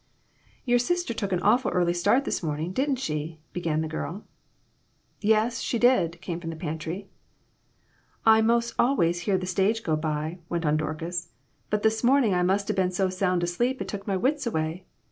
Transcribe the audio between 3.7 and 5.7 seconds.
the girl. "Yes,